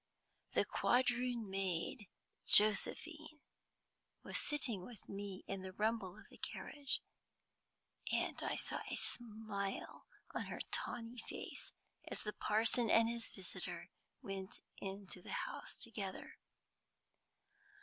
[0.55, 2.07] The quadroon maid,
[2.47, 3.39] Josephine,
[4.23, 7.03] was sitting with me in the rumble of the carriage,
[8.11, 11.71] and I saw a smile on her tawny face
[12.07, 13.91] as the parson and his visitor
[14.23, 16.39] went into the house together.